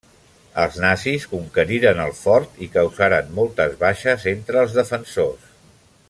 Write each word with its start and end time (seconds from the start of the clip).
Els 0.61 0.77
nazis 0.83 1.25
conqueriren 1.33 2.01
el 2.07 2.15
fort 2.21 2.57
i 2.67 2.71
causaren 2.79 3.29
moltes 3.41 3.77
baixes 3.87 4.25
entre 4.35 4.63
els 4.67 4.79
defensors. 4.83 5.51